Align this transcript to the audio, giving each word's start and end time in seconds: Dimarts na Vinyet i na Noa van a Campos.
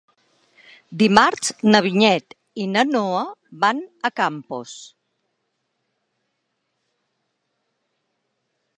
Dimarts 1.01 1.51
na 1.67 1.81
Vinyet 1.87 2.33
i 2.63 2.65
na 2.77 2.85
Noa 2.95 3.21
van 3.65 3.85
a 4.09 4.13
Campos. 4.23 4.75